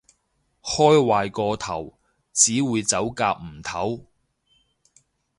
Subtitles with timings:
[0.63, 1.99] 開壞個頭，
[2.33, 4.03] 只會走夾唔唞